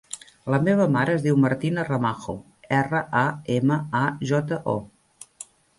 La 0.53 0.59
meva 0.67 0.87
mare 0.95 1.13
es 1.17 1.21
diu 1.25 1.37
Martina 1.43 1.85
Ramajo: 1.89 2.37
erra, 2.81 3.05
a, 3.23 3.25
ema, 3.61 3.81
a, 4.05 4.07
jota, 4.33 4.63
o. 4.75 4.81